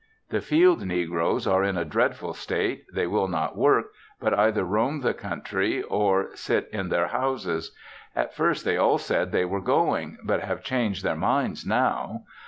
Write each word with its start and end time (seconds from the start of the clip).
The 0.29 0.41
field 0.41 0.83
negroes 0.83 1.45
are 1.45 1.63
in 1.63 1.77
a 1.77 1.85
dreadful 1.85 2.33
state; 2.33 2.85
they 2.91 3.05
will 3.05 3.27
not 3.27 3.55
work, 3.55 3.91
but 4.19 4.33
either 4.33 4.63
roam 4.63 5.01
the 5.01 5.13
country, 5.13 5.83
or 5.83 6.29
sit 6.33 6.67
in 6.73 6.89
their 6.89 7.09
houses. 7.09 7.71
At 8.15 8.33
first 8.33 8.65
they 8.65 8.77
all 8.77 8.97
said 8.97 9.31
they 9.31 9.45
were 9.45 9.61
going, 9.61 10.17
but 10.23 10.41
have 10.41 10.63
changed 10.63 11.03
their 11.03 11.15
minds 11.15 11.67
now. 11.67 12.23